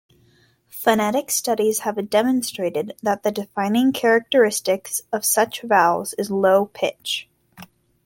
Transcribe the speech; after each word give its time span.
Phonetic 0.71 1.29
studies 1.29 1.81
have 1.81 2.09
demonstrated 2.09 2.95
that 3.03 3.21
the 3.21 3.29
defining 3.31 3.93
characteristic 3.93 4.89
of 5.13 5.23
such 5.23 5.61
vowels 5.61 6.13
is 6.15 6.31
low 6.31 6.65
pitch. 6.73 7.29